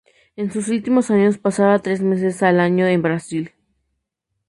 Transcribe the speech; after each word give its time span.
En 0.35 0.49
sus 0.51 0.69
últimos 0.69 1.11
años 1.11 1.37
pasaba 1.37 1.77
tres 1.77 2.01
meses 2.01 2.41
al 2.41 2.59
año 2.59 2.87
en 2.87 3.03
Brasil. 3.03 3.51